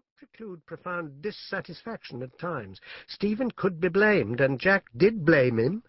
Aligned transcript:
not 0.00 0.16
preclude 0.16 0.64
profound 0.64 1.20
dissatisfaction 1.20 2.22
at 2.22 2.38
times. 2.38 2.80
Stephen 3.06 3.50
could 3.50 3.78
be 3.78 3.88
blamed, 3.88 4.40
and 4.40 4.58
Jack 4.58 4.86
did 4.96 5.26
blame 5.26 5.58
him, 5.58 5.82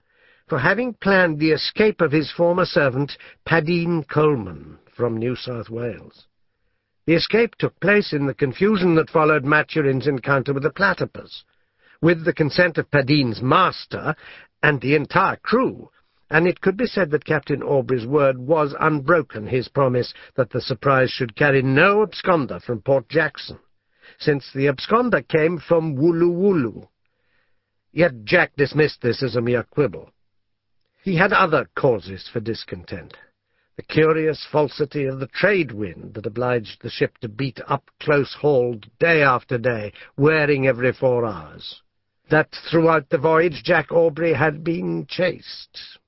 for 0.49 0.59
having 0.59 0.93
planned 0.95 1.39
the 1.39 1.51
escape 1.51 2.02
of 2.02 2.12
his 2.12 2.29
former 2.29 2.66
servant, 2.66 3.13
Padeen 3.47 4.05
Colman, 4.10 4.78
from 4.94 5.16
New 5.16 5.38
South 5.38 5.70
Wales. 5.70 6.28
The 7.05 7.13
escape 7.13 7.55
took 7.55 7.79
place 7.79 8.12
in 8.12 8.26
the 8.26 8.34
confusion 8.34 8.96
that 8.96 9.10
followed 9.10 9.46
Maturin's 9.46 10.07
encounter 10.07 10.52
with 10.52 10.64
the 10.64 10.71
platypus, 10.71 11.46
with 12.02 12.25
the 12.25 12.34
consent 12.34 12.78
of 12.78 12.91
Padeen's 12.91 13.41
master 13.41 14.14
and 14.62 14.82
the 14.82 14.96
entire 14.96 15.38
crew, 15.38 15.89
and 16.30 16.48
it 16.48 16.59
could 16.59 16.75
be 16.75 16.86
said 16.86 17.12
that 17.12 17.23
Captain 17.23 17.64
Aubrey's 17.64 18.05
word 18.05 18.38
was 18.39 18.75
unbroken, 18.78 19.48
his 19.48 19.70
promise 19.70 20.14
that 20.36 20.50
the 20.50 20.59
surprise 20.59 21.12
should 21.12 21.38
carry 21.38 21.62
no 21.62 22.05
absconder 22.05 22.62
from 22.62 22.82
Port 22.82 23.07
Jackson, 23.07 23.57
since 24.21 24.51
the 24.53 24.67
absconder 24.67 25.27
came 25.27 25.57
from 25.57 25.95
Wooloo 25.95 26.88
Yet 27.91 28.23
Jack 28.23 28.55
dismissed 28.55 29.02
this 29.02 29.21
as 29.21 29.35
a 29.35 29.41
mere 29.41 29.63
quibble. 29.63 30.12
He 31.03 31.17
had 31.17 31.34
other 31.34 31.67
causes 31.75 32.29
for 32.31 32.39
discontent. 32.39 33.17
The 33.76 33.84
curious 33.84 34.45
falsity 34.52 35.05
of 35.05 35.20
the 35.20 35.27
trade 35.27 35.71
wind 35.71 36.13
that 36.13 36.27
obliged 36.27 36.81
the 36.81 36.89
ship 36.89 37.17
to 37.20 37.27
beat 37.27 37.59
up 37.67 37.89
close-hauled 37.99 38.88
day 38.99 39.23
after 39.23 39.57
day, 39.57 39.93
wearing 40.15 40.67
every 40.67 40.93
four 40.93 41.26
hours. 41.26 41.81
That 42.29 42.55
throughout 42.70 43.09
the 43.09 43.17
voyage 43.17 43.63
Jack 43.63 43.91
Aubrey 43.91 44.34
had 44.34 44.63
been 44.63 45.07
chaste. 45.07 45.99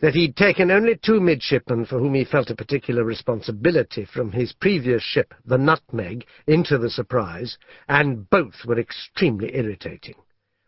That 0.00 0.14
he'd 0.14 0.34
taken 0.34 0.70
only 0.70 0.96
two 0.96 1.20
midshipmen 1.20 1.84
for 1.84 1.98
whom 1.98 2.14
he 2.14 2.24
felt 2.24 2.48
a 2.48 2.56
particular 2.56 3.04
responsibility 3.04 4.06
from 4.06 4.32
his 4.32 4.54
previous 4.54 5.02
ship, 5.02 5.34
the 5.44 5.58
Nutmeg, 5.58 6.24
into 6.46 6.78
the 6.78 6.88
Surprise, 6.88 7.58
and 7.86 8.28
both 8.30 8.64
were 8.64 8.78
extremely 8.78 9.54
irritating. 9.54 10.14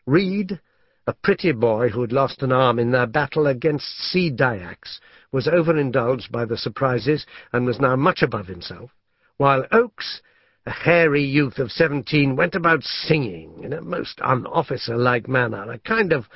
Reed 0.05 0.59
a 1.07 1.13
pretty 1.13 1.51
boy 1.51 1.89
who 1.89 2.01
had 2.01 2.11
lost 2.11 2.43
an 2.43 2.51
arm 2.51 2.79
in 2.79 2.91
their 2.91 3.07
battle 3.07 3.47
against 3.47 3.85
sea 3.97 4.29
Dyaks, 4.31 4.99
was 5.31 5.47
overindulged 5.47 6.31
by 6.31 6.45
the 6.45 6.57
surprises 6.57 7.25
and 7.51 7.65
was 7.65 7.79
now 7.79 7.95
much 7.95 8.21
above 8.21 8.47
himself, 8.47 8.91
while 9.37 9.65
Oakes, 9.71 10.21
a 10.65 10.71
hairy 10.71 11.23
youth 11.23 11.57
of 11.57 11.71
seventeen, 11.71 12.35
went 12.35 12.55
about 12.55 12.83
singing 12.83 13.63
in 13.63 13.73
a 13.73 13.81
most 13.81 14.21
un-officer-like 14.21 15.27
manner, 15.27 15.71
a 15.71 15.79
kind 15.79 16.13
of 16.13 16.29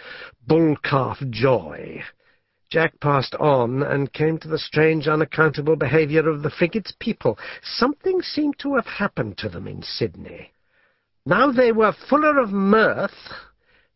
bull-calf 0.47 1.19
joy. 1.29 2.03
Jack 2.69 2.99
passed 2.99 3.33
on 3.35 3.81
and 3.81 4.11
came 4.11 4.37
to 4.39 4.47
the 4.47 4.59
strange, 4.59 5.07
unaccountable 5.07 5.77
behaviour 5.77 6.27
of 6.27 6.43
the 6.43 6.49
frigate's 6.49 6.93
people. 6.99 7.39
Something 7.61 8.21
seemed 8.21 8.59
to 8.59 8.75
have 8.75 8.87
happened 8.87 9.37
to 9.37 9.49
them 9.49 9.67
in 9.67 9.81
Sydney. 9.83 10.51
Now 11.25 11.51
they 11.51 11.71
were 11.71 11.93
fuller 11.93 12.37
of 12.37 12.51
mirth, 12.51 13.33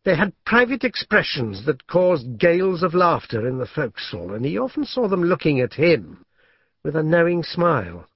they 0.04 0.16
had 0.16 0.34
private 0.46 0.84
expressions 0.84 1.66
that 1.66 1.86
caused 1.88 2.40
gales 2.40 2.82
of 2.82 2.94
laughter 2.94 3.48
in 3.48 3.58
the 3.58 3.68
forecastle, 3.68 4.34
and 4.34 4.46
he 4.46 4.58
often 4.58 4.86
saw 4.86 5.08
them 5.08 5.24
looking 5.24 5.60
at 5.60 5.74
him 5.74 6.26
with 6.84 6.96
a 6.96 7.04
knowing 7.04 7.44
smile. 7.44 8.08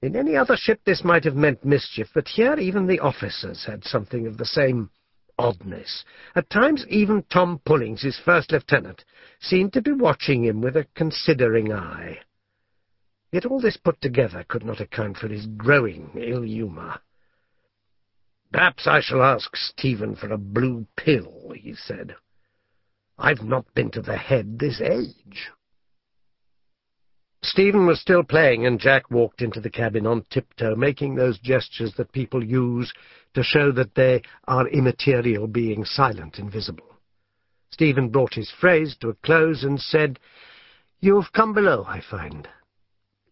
In 0.00 0.16
any 0.16 0.36
other 0.36 0.56
ship 0.56 0.80
this 0.84 1.04
might 1.04 1.24
have 1.24 1.36
meant 1.36 1.64
mischief, 1.64 2.08
but 2.12 2.26
here 2.26 2.58
even 2.58 2.86
the 2.86 2.98
officers 2.98 3.64
had 3.66 3.84
something 3.84 4.26
of 4.26 4.36
the 4.36 4.44
same 4.44 4.90
oddness. 5.38 6.04
At 6.34 6.50
times 6.50 6.86
even 6.88 7.24
Tom 7.24 7.60
Pullings, 7.64 8.02
his 8.02 8.18
first 8.18 8.52
lieutenant, 8.52 9.04
seemed 9.40 9.72
to 9.72 9.82
be 9.82 9.92
watching 9.92 10.44
him 10.44 10.60
with 10.60 10.76
a 10.76 10.86
considering 10.94 11.72
eye. 11.72 12.20
Yet 13.32 13.46
all 13.46 13.60
this 13.60 13.76
put 13.76 14.00
together 14.00 14.44
could 14.46 14.64
not 14.64 14.80
account 14.80 15.16
for 15.16 15.28
his 15.28 15.46
growing 15.46 16.10
ill-humour. 16.14 17.00
Perhaps 18.52 18.86
I 18.86 19.00
shall 19.00 19.22
ask 19.22 19.56
Stephen 19.56 20.14
for 20.14 20.30
a 20.30 20.38
blue 20.38 20.86
pill, 20.96 21.52
he 21.56 21.74
said. 21.74 22.14
I've 23.18 23.42
not 23.42 23.72
been 23.74 23.90
to 23.92 24.02
the 24.02 24.16
head 24.16 24.58
this 24.58 24.80
age. 24.80 25.50
Stephen 27.44 27.86
was 27.86 28.00
still 28.00 28.22
playing, 28.22 28.66
and 28.66 28.78
Jack 28.78 29.10
walked 29.10 29.42
into 29.42 29.60
the 29.60 29.70
cabin 29.70 30.06
on 30.06 30.24
tiptoe, 30.30 30.76
making 30.76 31.14
those 31.14 31.38
gestures 31.38 31.92
that 31.96 32.12
people 32.12 32.44
use 32.44 32.92
to 33.34 33.42
show 33.42 33.72
that 33.72 33.94
they 33.94 34.22
are 34.46 34.68
immaterial, 34.68 35.48
being 35.48 35.84
silent 35.84 36.38
invisible. 36.38 36.86
Stephen 37.70 38.10
brought 38.10 38.34
his 38.34 38.50
phrase 38.60 38.96
to 39.00 39.08
a 39.08 39.14
close 39.14 39.64
and 39.64 39.80
said, 39.80 40.20
You've 41.00 41.32
come 41.32 41.52
below, 41.52 41.84
I 41.86 42.00
find. 42.00 42.46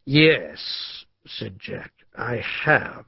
Yes, 0.05 1.05
said 1.25 1.59
Jack, 1.61 1.93
I 2.17 2.43
have. 2.65 3.07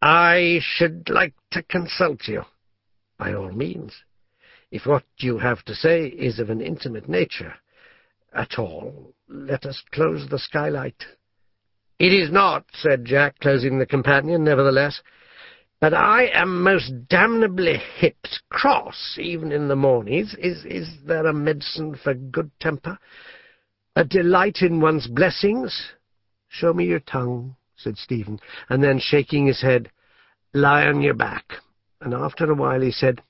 I 0.00 0.60
should 0.62 1.10
like 1.10 1.34
to 1.50 1.62
consult 1.62 2.26
you. 2.26 2.44
By 3.18 3.34
all 3.34 3.52
means. 3.52 3.92
If 4.70 4.86
what 4.86 5.04
you 5.18 5.38
have 5.38 5.62
to 5.64 5.74
say 5.74 6.06
is 6.06 6.38
of 6.38 6.48
an 6.48 6.62
intimate 6.62 7.08
nature 7.08 7.54
at 8.32 8.58
all, 8.58 9.12
let 9.32 9.64
us 9.64 9.82
close 9.92 10.26
the 10.28 10.38
skylight. 10.38 11.04
It 11.98 12.12
is 12.12 12.30
not, 12.30 12.64
said 12.74 13.04
Jack, 13.04 13.38
closing 13.40 13.78
the 13.78 13.86
companion, 13.86 14.44
nevertheless. 14.44 15.00
But 15.80 15.94
I 15.94 16.26
am 16.32 16.62
most 16.62 16.92
damnably 17.08 17.78
hips 17.96 18.40
cross, 18.50 19.16
even 19.20 19.50
in 19.50 19.68
the 19.68 19.76
mornings. 19.76 20.34
Is, 20.38 20.64
is 20.64 20.88
there 21.06 21.26
a 21.26 21.32
medicine 21.32 21.96
for 22.02 22.14
good 22.14 22.50
temper? 22.60 22.98
A 23.96 24.04
delight 24.04 24.58
in 24.60 24.80
one's 24.80 25.06
blessings? 25.06 25.92
Show 26.48 26.72
me 26.72 26.84
your 26.84 27.00
tongue, 27.00 27.56
said 27.76 27.96
Stephen, 27.96 28.38
and 28.68 28.82
then, 28.82 29.00
shaking 29.00 29.46
his 29.46 29.60
head, 29.60 29.90
lie 30.54 30.86
on 30.86 31.00
your 31.00 31.14
back. 31.14 31.44
And 32.00 32.14
after 32.14 32.50
a 32.50 32.54
while 32.54 32.80
he 32.80 32.92
said, 32.92 33.22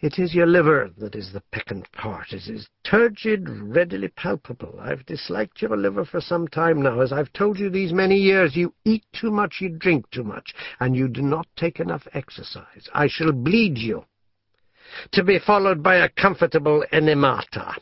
It 0.00 0.18
is 0.18 0.34
your 0.34 0.46
liver 0.46 0.90
that 0.98 1.14
is 1.14 1.32
the 1.32 1.42
peccant 1.52 1.90
part. 1.92 2.32
It 2.32 2.48
is 2.48 2.68
turgid, 2.84 3.48
readily 3.48 4.08
palpable. 4.08 4.78
I've 4.80 5.06
disliked 5.06 5.62
your 5.62 5.76
liver 5.76 6.04
for 6.04 6.20
some 6.20 6.48
time 6.48 6.82
now. 6.82 7.00
As 7.00 7.12
I've 7.12 7.32
told 7.32 7.58
you 7.58 7.70
these 7.70 7.92
many 7.92 8.16
years, 8.16 8.56
you 8.56 8.74
eat 8.84 9.04
too 9.12 9.30
much, 9.30 9.58
you 9.60 9.68
drink 9.68 10.10
too 10.10 10.24
much, 10.24 10.54
and 10.80 10.96
you 10.96 11.08
do 11.08 11.22
not 11.22 11.46
take 11.56 11.80
enough 11.80 12.06
exercise. 12.14 12.88
I 12.92 13.06
shall 13.08 13.32
bleed 13.32 13.78
you, 13.78 14.04
to 15.12 15.22
be 15.22 15.38
followed 15.38 15.82
by 15.82 15.96
a 15.96 16.08
comfortable 16.08 16.84
enemata, 16.92 17.76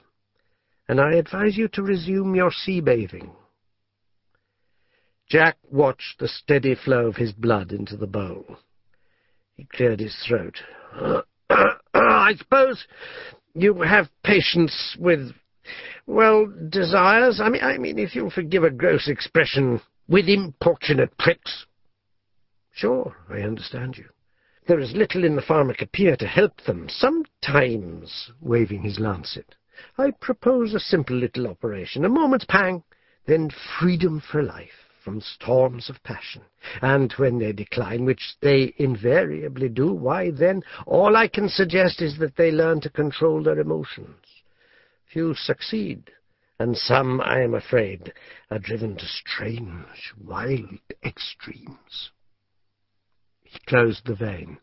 and 0.88 1.00
I 1.00 1.14
advise 1.14 1.56
you 1.56 1.68
to 1.68 1.82
resume 1.82 2.34
your 2.34 2.50
sea 2.50 2.80
bathing. 2.80 3.32
Jack 5.28 5.58
watched 5.70 6.18
the 6.18 6.28
steady 6.28 6.74
flow 6.74 7.06
of 7.06 7.16
his 7.16 7.32
blood 7.32 7.72
into 7.72 7.96
the 7.96 8.06
bowl. 8.06 8.58
He 9.56 9.64
cleared 9.64 10.00
his 10.00 10.16
throat. 10.26 10.62
I 11.94 12.34
suppose 12.36 12.84
you 13.54 13.80
have 13.82 14.08
patience 14.22 14.96
with, 14.98 15.32
well, 16.06 16.46
desires? 16.68 17.40
I 17.42 17.48
mean, 17.48 17.62
I 17.62 17.78
mean, 17.78 17.98
if 17.98 18.14
you'll 18.14 18.30
forgive 18.30 18.64
a 18.64 18.70
gross 18.70 19.08
expression, 19.08 19.80
with 20.08 20.28
importunate 20.28 21.16
pricks. 21.18 21.66
Sure, 22.72 23.16
I 23.28 23.40
understand 23.40 23.98
you. 23.98 24.06
There 24.66 24.80
is 24.80 24.92
little 24.94 25.24
in 25.24 25.36
the 25.36 25.42
pharmacopoeia 25.42 26.16
to 26.18 26.26
help 26.26 26.62
them. 26.62 26.88
Sometimes, 26.88 28.30
waving 28.40 28.82
his 28.82 28.98
lancet, 28.98 29.54
I 29.96 30.12
propose 30.20 30.74
a 30.74 30.80
simple 30.80 31.16
little 31.16 31.46
operation, 31.46 32.04
a 32.04 32.08
moment's 32.08 32.44
pang, 32.44 32.82
then 33.26 33.50
freedom 33.78 34.20
for 34.20 34.42
life 34.42 34.87
from 35.08 35.22
storms 35.22 35.88
of 35.88 36.02
passion, 36.02 36.42
and 36.82 37.12
when 37.12 37.38
they 37.38 37.50
decline, 37.50 38.04
which 38.04 38.34
they 38.42 38.74
invariably 38.76 39.66
do, 39.66 39.90
why, 39.90 40.30
then, 40.30 40.62
all 40.86 41.16
I 41.16 41.28
can 41.28 41.48
suggest 41.48 42.02
is 42.02 42.18
that 42.18 42.36
they 42.36 42.50
learn 42.50 42.82
to 42.82 42.90
control 42.90 43.42
their 43.42 43.58
emotions. 43.58 44.22
Few 45.10 45.34
succeed, 45.34 46.10
and 46.58 46.76
some, 46.76 47.22
I 47.22 47.40
am 47.40 47.54
afraid, 47.54 48.12
are 48.50 48.58
driven 48.58 48.98
to 48.98 49.06
strange, 49.06 50.12
wild 50.22 50.78
extremes. 51.02 52.10
He 53.44 53.58
closed 53.60 54.04
the 54.04 54.14
vein. 54.14 54.58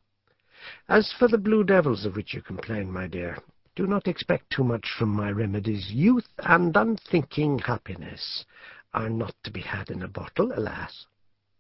As 0.88 1.12
for 1.18 1.28
the 1.28 1.40
blue 1.40 1.64
devils 1.64 2.06
of 2.06 2.16
which 2.16 2.36
you 2.36 2.44
complain, 2.44 2.92
my 2.92 3.08
dear, 3.08 3.40
do 3.76 3.88
not 3.88 4.08
expect 4.08 4.52
too 4.52 4.64
much 4.64 4.94
from 4.96 5.10
my 5.10 5.32
remedies. 5.32 5.90
Youth 5.92 6.28
and 6.38 6.78
unthinking 6.78 7.58
happiness 7.58 8.46
are 8.96 9.10
not 9.10 9.36
to 9.44 9.52
be 9.52 9.62
had 9.62 9.90
in 9.90 10.02
a 10.02 10.08
bottle, 10.08 10.52
alas. 10.56 11.06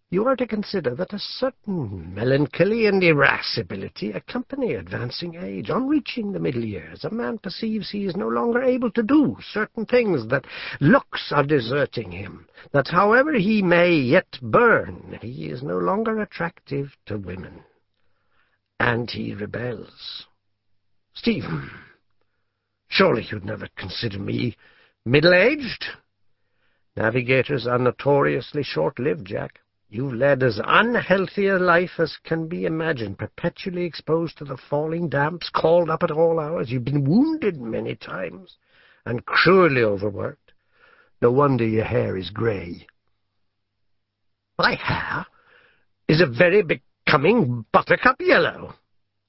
You 0.10 0.26
are 0.28 0.36
to 0.38 0.48
consider 0.48 0.96
that 0.96 1.14
a 1.14 1.20
certain 1.20 2.14
melancholy 2.14 2.86
and 2.86 3.04
irascibility 3.04 4.12
accompany 4.12 4.76
advancing 4.76 5.36
age. 5.36 5.70
On 5.70 5.90
reaching 5.90 6.32
the 6.32 6.40
middle 6.40 6.64
years, 6.64 7.04
a 7.04 7.10
man 7.10 7.40
perceives 7.40 7.90
he 7.90 8.06
is 8.06 8.16
no 8.16 8.28
longer 8.28 8.62
able 8.62 8.92
to 8.92 9.04
do 9.04 9.36
certain 9.52 9.86
things, 9.86 10.28
that 10.30 10.46
looks 10.80 11.32
are 11.32 11.44
deserting 11.44 12.12
him, 12.12 12.48
that 12.72 12.88
however 12.88 13.34
he 13.34 13.62
may 13.62 13.94
yet 13.94 14.40
burn, 14.42 15.20
he 15.22 15.50
is 15.50 15.62
no 15.62 15.78
longer 15.78 16.22
attractive 16.22 16.96
to 17.08 17.18
women. 17.18 17.64
And 18.80 19.10
he 19.10 19.34
rebels. 19.34 20.28
Stephen, 21.14 21.70
surely 22.88 23.28
you'd 23.30 23.44
never 23.44 23.68
consider 23.76 24.20
me 24.20 24.56
middle-aged? 25.04 25.86
Navigators 26.98 27.68
are 27.68 27.78
notoriously 27.78 28.64
short-lived, 28.64 29.26
Jack. 29.26 29.60
You've 29.90 30.14
led 30.14 30.42
as 30.44 30.60
unhealthy 30.64 31.48
a 31.48 31.60
life 31.60 32.00
as 32.00 32.18
can 32.24 32.48
be 32.48 32.66
imagined, 32.66 33.18
perpetually 33.18 33.84
exposed 33.84 34.38
to 34.38 34.46
the 34.46 34.58
falling 34.58 35.10
damps, 35.10 35.50
called 35.50 35.90
up 35.90 36.04
at 36.04 36.12
all 36.12 36.40
hours. 36.40 36.72
You've 36.72 36.86
been 36.86 37.04
wounded 37.04 37.60
many 37.60 37.96
times, 37.96 38.58
and 39.06 39.26
cruelly 39.26 39.84
overworked. 39.84 40.54
No 41.22 41.32
wonder 41.32 41.66
your 41.66 41.86
hair 41.86 42.18
is 42.18 42.30
grey. 42.30 42.88
My 44.58 44.76
hair 44.76 45.26
is 46.08 46.22
a 46.22 46.26
very 46.26 46.64
becoming 46.64 47.66
buttercup 47.72 48.18
yellow. 48.20 48.76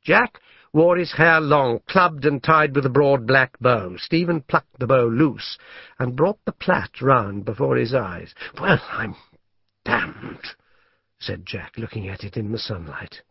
Jack 0.05 0.41
wore 0.77 0.99
his 0.99 1.13
hair 1.13 1.41
long, 1.41 1.81
clubbed 1.89 2.27
and 2.27 2.43
tied 2.43 2.77
with 2.77 2.85
a 2.85 2.91
broad 2.91 3.27
black 3.27 3.59
bow. 3.59 3.97
Stephen 3.97 4.43
plucked 4.43 4.79
the 4.79 4.87
bow 4.87 5.07
loose 5.07 5.57
and 5.99 6.15
brought 6.15 6.39
the 6.45 6.53
plait 6.53 7.01
round 7.01 7.47
before 7.47 7.77
his 7.77 7.95
eyes. 7.95 8.35
Well, 8.61 8.79
I'm 8.93 9.17
damned, 9.87 10.47
said 11.19 11.47
Jack, 11.47 11.73
looking 11.79 12.09
at 12.09 12.25
it 12.25 12.37
in 12.37 12.53
the 12.53 12.59
sunlight. 12.59 13.23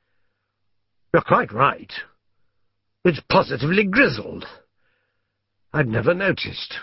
You're 1.13 1.21
quite 1.21 1.53
right. 1.53 1.93
It's 3.05 3.21
positively 3.29 3.83
grizzled. 3.83 4.45
I'd 5.71 5.87
never 5.87 6.15
noticed. 6.15 6.73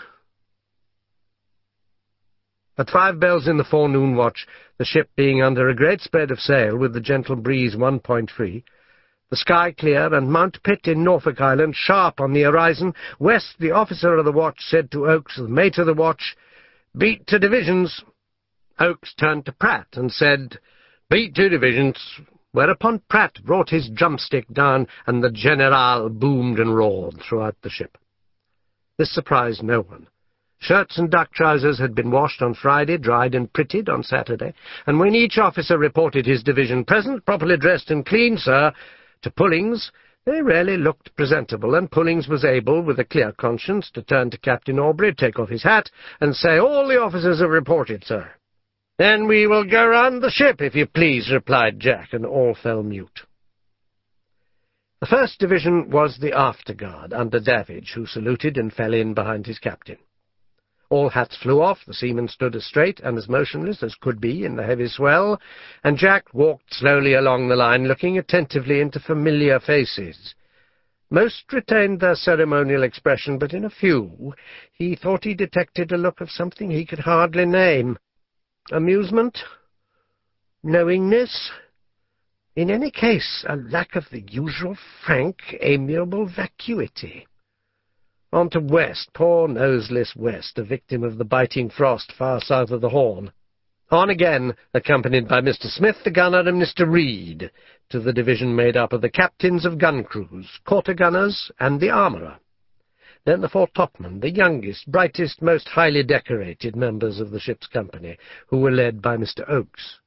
At 2.77 2.89
five 2.89 3.19
bells 3.19 3.49
in 3.49 3.57
the 3.57 3.65
forenoon 3.65 4.15
watch, 4.15 4.47
the 4.77 4.85
ship 4.85 5.09
being 5.17 5.43
under 5.43 5.67
a 5.67 5.75
great 5.75 5.99
spread 5.99 6.31
of 6.31 6.39
sail, 6.39 6.77
with 6.77 6.93
the 6.93 7.01
gentle 7.01 7.35
breeze 7.35 7.75
one 7.75 7.99
point 7.99 8.31
free, 8.31 8.63
the 9.33 9.37
sky 9.37 9.71
clear, 9.71 10.13
and 10.13 10.31
Mount 10.31 10.61
Pitt 10.61 10.81
in 10.85 11.03
Norfolk 11.03 11.41
Island 11.41 11.73
sharp 11.75 12.21
on 12.21 12.33
the 12.33 12.43
horizon, 12.43 12.93
West 13.17 13.55
the 13.57 13.71
officer 13.71 14.15
of 14.15 14.25
the 14.25 14.31
watch 14.31 14.59
said 14.59 14.91
to 14.91 15.07
Oakes, 15.07 15.37
the 15.37 15.47
mate 15.47 15.79
of 15.79 15.87
the 15.87 15.93
watch, 15.95 16.35
Beat 16.95 17.25
to 17.25 17.39
divisions. 17.39 18.03
Oakes 18.79 19.11
turned 19.15 19.47
to 19.47 19.51
Pratt 19.51 19.87
and 19.93 20.11
said, 20.11 20.59
Beat 21.09 21.33
to 21.33 21.49
divisions, 21.49 21.97
whereupon 22.51 23.01
Pratt 23.09 23.43
brought 23.43 23.71
his 23.71 23.89
drumstick 23.89 24.47
down, 24.53 24.85
and 25.07 25.23
the 25.23 25.31
General 25.31 26.09
boomed 26.09 26.59
and 26.59 26.75
roared 26.75 27.19
throughout 27.27 27.55
the 27.63 27.71
ship. 27.71 27.97
This 28.99 29.11
surprised 29.11 29.63
no 29.63 29.81
one. 29.81 30.09
Shirts 30.59 30.99
and 30.99 31.09
duck 31.09 31.31
trousers 31.31 31.79
had 31.79 31.95
been 31.95 32.11
washed 32.11 32.43
on 32.43 32.53
Friday, 32.53 32.99
dried 32.99 33.33
and 33.33 33.51
prettied 33.51 33.89
on 33.89 34.03
Saturday, 34.03 34.53
and 34.85 34.99
when 34.99 35.15
each 35.15 35.39
officer 35.39 35.79
reported 35.79 36.27
his 36.27 36.43
division 36.43 36.85
present, 36.85 37.25
properly 37.25 37.57
dressed 37.57 37.89
and 37.89 38.05
clean, 38.05 38.37
sir, 38.37 38.71
to 39.23 39.31
Pullings, 39.31 39.91
they 40.25 40.41
rarely 40.41 40.77
looked 40.77 41.15
presentable, 41.15 41.75
and 41.75 41.91
Pullings 41.91 42.29
was 42.29 42.45
able, 42.45 42.81
with 42.81 42.99
a 42.99 43.05
clear 43.05 43.33
conscience, 43.33 43.91
to 43.91 44.01
turn 44.01 44.29
to 44.29 44.37
Captain 44.37 44.79
Aubrey, 44.79 45.13
take 45.13 45.37
off 45.37 45.49
his 45.49 45.63
hat, 45.63 45.89
and 46.21 46.35
say, 46.35 46.57
All 46.57 46.87
the 46.87 47.01
officers 47.01 47.41
have 47.41 47.49
reported, 47.49 48.05
sir. 48.05 48.31
Then 48.97 49.27
we 49.27 49.47
will 49.47 49.65
go 49.65 49.87
round 49.87 50.21
the 50.21 50.29
ship, 50.29 50.61
if 50.61 50.75
you 50.75 50.85
please, 50.85 51.31
replied 51.31 51.79
Jack, 51.79 52.13
and 52.13 52.25
all 52.25 52.55
fell 52.55 52.83
mute. 52.83 53.21
The 55.01 55.07
first 55.07 55.39
division 55.39 55.89
was 55.89 56.17
the 56.17 56.31
afterguard, 56.31 57.11
under 57.11 57.39
Davidge, 57.41 57.91
who 57.93 58.05
saluted 58.05 58.57
and 58.57 58.71
fell 58.71 58.93
in 58.93 59.13
behind 59.13 59.45
his 59.45 59.59
captain. 59.59 59.97
All 60.93 61.09
hats 61.09 61.35
flew 61.35 61.59
off, 61.59 61.83
the 61.87 61.93
seamen 61.95 62.27
stood 62.27 62.55
as 62.55 62.65
straight 62.65 62.99
and 62.99 63.17
as 63.17 63.27
motionless 63.27 63.81
as 63.81 63.95
could 63.95 64.21
be 64.21 64.45
in 64.45 64.55
the 64.55 64.63
heavy 64.63 64.87
swell, 64.87 65.41
and 65.83 65.97
Jack 65.97 66.31
walked 66.35 66.71
slowly 66.71 67.15
along 67.15 67.47
the 67.47 67.55
line, 67.55 67.87
looking 67.87 68.19
attentively 68.19 68.79
into 68.79 68.99
familiar 68.99 69.59
faces. 69.59 70.35
Most 71.09 71.51
retained 71.51 71.99
their 71.99 72.13
ceremonial 72.13 72.83
expression, 72.83 73.39
but 73.39 73.55
in 73.55 73.65
a 73.65 73.71
few 73.71 74.35
he 74.71 74.95
thought 74.95 75.23
he 75.23 75.33
detected 75.33 75.91
a 75.91 75.97
look 75.97 76.21
of 76.21 76.29
something 76.29 76.69
he 76.69 76.85
could 76.85 76.99
hardly 76.99 77.47
name. 77.47 77.97
Amusement? 78.71 79.39
Knowingness? 80.61 81.49
In 82.55 82.69
any 82.69 82.91
case, 82.91 83.43
a 83.49 83.55
lack 83.55 83.95
of 83.95 84.05
the 84.11 84.21
usual 84.29 84.77
frank, 85.03 85.57
amiable 85.59 86.27
vacuity. 86.27 87.25
On 88.33 88.49
to 88.49 88.59
West, 88.59 89.11
poor 89.13 89.47
noseless 89.47 90.15
West, 90.15 90.57
a 90.57 90.63
victim 90.63 91.03
of 91.03 91.19
the 91.19 91.23
biting 91.23 91.69
frost 91.69 92.11
far 92.11 92.41
south 92.41 92.71
of 92.71 92.81
the 92.81 92.89
Horn. 92.89 93.31
On 93.91 94.09
again, 94.09 94.55
accompanied 94.73 95.27
by 95.27 95.39
Mr. 95.39 95.67
Smith 95.67 95.97
the 96.03 96.09
gunner 96.09 96.39
and 96.39 96.59
Mr. 96.59 96.91
Reed, 96.91 97.51
to 97.89 97.99
the 97.99 98.11
division 98.11 98.55
made 98.55 98.75
up 98.75 98.91
of 98.91 99.01
the 99.01 99.09
captains 99.11 99.65
of 99.65 99.77
gun 99.77 100.03
crews, 100.03 100.49
quarter 100.65 100.95
gunners, 100.95 101.51
and 101.59 101.79
the 101.79 101.91
armourer. 101.91 102.37
Then 103.23 103.41
the 103.41 103.49
fore 103.49 103.67
topmen, 103.67 104.19
the 104.19 104.31
youngest, 104.31 104.91
brightest, 104.91 105.43
most 105.43 105.67
highly 105.67 106.01
decorated 106.01 106.75
members 106.75 107.19
of 107.19 107.29
the 107.29 107.39
ship's 107.39 107.67
company, 107.67 108.17
who 108.47 108.57
were 108.57 108.71
led 108.71 108.99
by 108.99 109.15
Mr. 109.15 109.47
Oakes. 109.47 109.99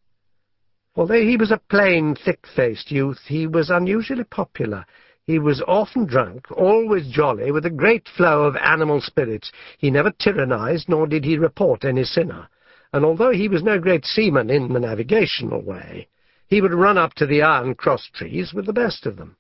Although 0.96 1.22
he 1.22 1.36
was 1.36 1.52
a 1.52 1.62
plain, 1.70 2.16
thick-faced 2.16 2.90
youth, 2.90 3.20
he 3.28 3.46
was 3.46 3.70
unusually 3.70 4.24
popular, 4.24 4.84
he 5.26 5.40
was 5.40 5.62
often 5.66 6.06
drunk, 6.06 6.50
always 6.52 7.08
jolly, 7.08 7.50
with 7.50 7.66
a 7.66 7.70
great 7.70 8.08
flow 8.16 8.44
of 8.44 8.54
animal 8.56 9.00
spirits. 9.00 9.50
He 9.76 9.90
never 9.90 10.12
tyrannized, 10.12 10.88
nor 10.88 11.08
did 11.08 11.24
he 11.24 11.36
report 11.36 11.84
any 11.84 12.04
sinner. 12.04 12.48
And 12.92 13.04
although 13.04 13.32
he 13.32 13.48
was 13.48 13.64
no 13.64 13.80
great 13.80 14.04
seaman 14.04 14.50
in 14.50 14.72
the 14.72 14.78
navigational 14.78 15.62
way, 15.62 16.08
he 16.46 16.60
would 16.60 16.72
run 16.72 16.96
up 16.96 17.14
to 17.14 17.26
the 17.26 17.42
iron 17.42 17.74
cross-trees 17.74 18.54
with 18.54 18.66
the 18.66 18.72
best 18.72 19.04
of 19.04 19.16
them. 19.16 19.36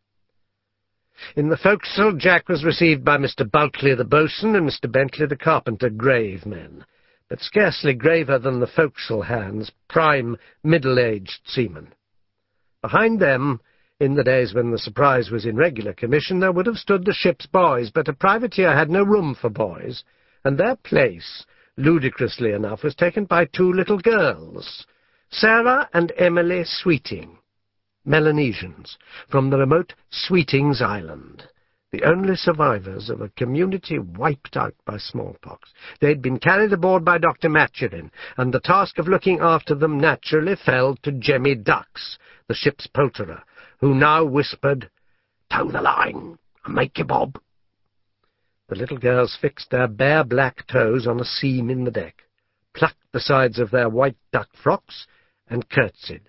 In 1.36 1.48
the 1.48 1.56
forecastle, 1.56 2.16
Jack 2.16 2.48
was 2.48 2.64
received 2.64 3.04
by 3.04 3.16
Mr. 3.16 3.48
Bulkeley 3.48 3.94
the 3.94 4.04
boatswain 4.04 4.56
and 4.56 4.68
Mr. 4.68 4.90
Bentley 4.90 5.26
the 5.26 5.36
carpenter, 5.36 5.88
grave 5.88 6.44
men, 6.44 6.84
but 7.30 7.40
scarcely 7.40 7.94
graver 7.94 8.40
than 8.40 8.58
the 8.58 8.66
forecastle 8.66 9.22
hands, 9.22 9.70
prime, 9.88 10.36
middle-aged 10.64 11.40
seamen. 11.46 11.94
Behind 12.82 13.20
them 13.20 13.60
in 13.98 14.14
the 14.14 14.24
days 14.24 14.52
when 14.52 14.70
the 14.70 14.78
Surprise 14.78 15.30
was 15.30 15.46
in 15.46 15.56
regular 15.56 15.94
commission, 15.94 16.38
there 16.38 16.52
would 16.52 16.66
have 16.66 16.76
stood 16.76 17.04
the 17.04 17.14
ship's 17.14 17.46
boys, 17.46 17.90
but 17.90 18.08
a 18.08 18.12
privateer 18.12 18.76
had 18.76 18.90
no 18.90 19.02
room 19.02 19.34
for 19.34 19.48
boys, 19.48 20.04
and 20.44 20.58
their 20.58 20.76
place, 20.76 21.46
ludicrously 21.78 22.52
enough, 22.52 22.84
was 22.84 22.94
taken 22.94 23.24
by 23.24 23.46
two 23.46 23.72
little 23.72 23.98
girls, 23.98 24.86
Sarah 25.30 25.88
and 25.94 26.12
Emily 26.18 26.62
Sweeting, 26.64 27.38
Melanesians, 28.04 28.98
from 29.30 29.48
the 29.48 29.56
remote 29.56 29.94
Sweetings 30.10 30.82
Island, 30.82 31.48
the 31.90 32.04
only 32.04 32.36
survivors 32.36 33.08
of 33.08 33.22
a 33.22 33.30
community 33.30 33.98
wiped 33.98 34.58
out 34.58 34.74
by 34.84 34.98
smallpox. 34.98 35.70
They 36.00 36.08
had 36.08 36.20
been 36.20 36.38
carried 36.38 36.72
aboard 36.74 37.02
by 37.02 37.16
Dr. 37.16 37.48
Maturin, 37.48 38.10
and 38.36 38.52
the 38.52 38.60
task 38.60 38.98
of 38.98 39.08
looking 39.08 39.40
after 39.40 39.74
them 39.74 39.98
naturally 39.98 40.54
fell 40.54 40.96
to 40.96 41.12
Jemmy 41.12 41.54
Ducks, 41.54 42.18
the 42.46 42.54
ship's 42.54 42.86
poulterer, 42.86 43.42
who 43.80 43.94
now 43.94 44.24
whispered, 44.24 44.90
Toe 45.52 45.70
the 45.70 45.80
line, 45.80 46.38
and 46.64 46.74
make 46.74 46.98
your 46.98 47.06
bob. 47.06 47.38
The 48.68 48.76
little 48.76 48.98
girls 48.98 49.38
fixed 49.40 49.70
their 49.70 49.86
bare 49.86 50.24
black 50.24 50.66
toes 50.66 51.06
on 51.06 51.20
a 51.20 51.24
seam 51.24 51.70
in 51.70 51.84
the 51.84 51.90
deck, 51.90 52.22
plucked 52.74 53.12
the 53.12 53.20
sides 53.20 53.58
of 53.58 53.70
their 53.70 53.88
white 53.88 54.16
duck 54.32 54.48
frocks, 54.62 55.06
and 55.48 55.68
curtsied. 55.68 56.28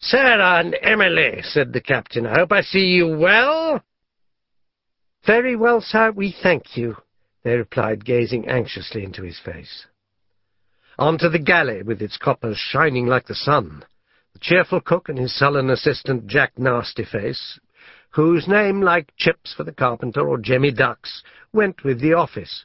Sarah 0.00 0.58
and 0.58 0.76
Emily, 0.82 1.40
said 1.42 1.72
the 1.72 1.80
captain, 1.80 2.26
I 2.26 2.38
hope 2.40 2.52
I 2.52 2.62
see 2.62 2.86
you 2.86 3.16
well? 3.16 3.82
Very 5.24 5.56
well, 5.56 5.80
sir, 5.80 6.10
we 6.10 6.34
thank 6.42 6.76
you, 6.76 6.96
they 7.44 7.56
replied, 7.56 8.04
gazing 8.04 8.48
anxiously 8.48 9.04
into 9.04 9.22
his 9.22 9.38
face. 9.38 9.86
On 10.98 11.16
to 11.18 11.28
the 11.28 11.38
galley, 11.38 11.82
with 11.82 12.02
its 12.02 12.18
coppers 12.18 12.58
shining 12.58 13.06
like 13.06 13.26
the 13.26 13.34
sun 13.34 13.84
the 14.34 14.40
cheerful 14.40 14.80
cook 14.80 15.08
and 15.08 15.18
his 15.18 15.36
sullen 15.36 15.70
assistant 15.70 16.26
Jack 16.26 16.56
Nastyface, 16.56 17.58
whose 18.10 18.46
name, 18.46 18.80
like 18.80 19.16
Chips 19.16 19.54
for 19.54 19.64
the 19.64 19.72
carpenter 19.72 20.28
or 20.28 20.38
Jemmy 20.38 20.70
Ducks, 20.70 21.22
went 21.52 21.82
with 21.84 22.00
the 22.00 22.12
office. 22.12 22.64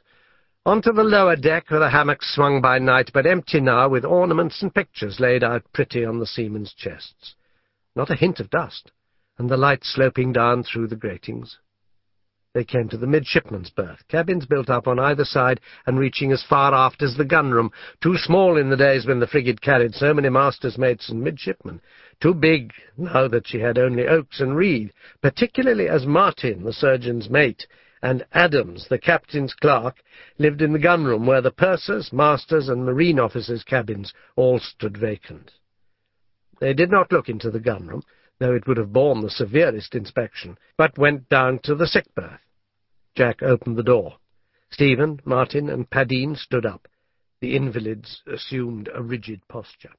Onto 0.66 0.92
the 0.92 1.04
lower 1.04 1.36
deck 1.36 1.70
where 1.70 1.80
the 1.80 1.90
hammocks 1.90 2.34
swung 2.34 2.60
by 2.60 2.78
night, 2.78 3.10
but 3.14 3.26
empty 3.26 3.60
now, 3.60 3.88
with 3.88 4.04
ornaments 4.04 4.60
and 4.62 4.74
pictures 4.74 5.18
laid 5.18 5.42
out 5.42 5.62
pretty 5.72 6.04
on 6.04 6.18
the 6.18 6.26
seamen's 6.26 6.74
chests. 6.74 7.34
Not 7.96 8.10
a 8.10 8.16
hint 8.16 8.40
of 8.40 8.50
dust, 8.50 8.90
and 9.38 9.48
the 9.48 9.56
light 9.56 9.84
sloping 9.84 10.32
down 10.32 10.64
through 10.64 10.88
the 10.88 10.96
gratings. 10.96 11.58
They 12.52 12.64
came 12.64 12.88
to 12.88 12.96
the 12.96 13.06
midshipman's 13.06 13.70
berth, 13.70 14.02
cabins 14.08 14.44
built 14.44 14.70
up 14.70 14.88
on 14.88 14.98
either 14.98 15.24
side 15.24 15.60
and 15.86 16.00
reaching 16.00 16.32
as 16.32 16.42
far 16.42 16.74
aft 16.74 17.00
as 17.00 17.16
the 17.16 17.24
gunroom, 17.24 17.70
too 18.00 18.16
small 18.16 18.56
in 18.56 18.70
the 18.70 18.76
days 18.76 19.06
when 19.06 19.20
the 19.20 19.28
frigate 19.28 19.60
carried 19.60 19.94
so 19.94 20.12
many 20.12 20.30
masters, 20.30 20.76
mates, 20.76 21.08
and 21.10 21.22
midshipmen, 21.22 21.80
too 22.20 22.34
big 22.34 22.72
now 22.96 23.28
that 23.28 23.46
she 23.46 23.60
had 23.60 23.78
only 23.78 24.08
Oakes 24.08 24.40
and 24.40 24.56
Reed, 24.56 24.92
particularly 25.22 25.88
as 25.88 26.06
Martin, 26.06 26.64
the 26.64 26.72
surgeon's 26.72 27.30
mate, 27.30 27.68
and 28.02 28.26
Adams, 28.32 28.88
the 28.88 28.98
captain's 28.98 29.54
clerk, 29.54 30.02
lived 30.38 30.60
in 30.60 30.72
the 30.72 30.78
gunroom 30.80 31.26
where 31.26 31.42
the 31.42 31.52
pursers, 31.52 32.12
masters, 32.12 32.68
and 32.68 32.84
marine 32.84 33.20
officers' 33.20 33.62
cabins 33.62 34.12
all 34.34 34.58
stood 34.58 34.96
vacant. 34.96 35.52
They 36.58 36.74
did 36.74 36.90
not 36.90 37.12
look 37.12 37.28
into 37.28 37.50
the 37.52 37.60
gunroom, 37.60 38.02
though 38.40 38.54
it 38.54 38.66
would 38.66 38.78
have 38.78 38.92
borne 38.92 39.20
the 39.20 39.30
severest 39.30 39.94
inspection, 39.94 40.58
but 40.76 40.98
went 40.98 41.28
down 41.28 41.60
to 41.60 41.74
the 41.74 41.86
sick 41.86 42.06
berth. 42.16 42.40
Jack 43.14 43.42
opened 43.42 43.76
the 43.76 43.82
door. 43.82 44.16
Stephen, 44.70 45.20
Martin, 45.24 45.68
and 45.68 45.88
Padeen 45.88 46.34
stood 46.36 46.66
up. 46.66 46.88
The 47.40 47.54
invalids 47.54 48.22
assumed 48.26 48.88
a 48.92 49.02
rigid 49.02 49.46
posture. 49.48 49.92